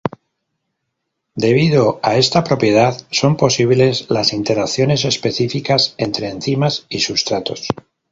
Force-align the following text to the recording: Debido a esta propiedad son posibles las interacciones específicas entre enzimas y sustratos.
Debido 1.35 1.99
a 2.01 2.15
esta 2.17 2.43
propiedad 2.43 3.05
son 3.11 3.37
posibles 3.37 4.09
las 4.09 4.33
interacciones 4.33 5.05
específicas 5.05 5.93
entre 5.99 6.27
enzimas 6.29 6.87
y 6.89 7.01
sustratos. 7.01 7.67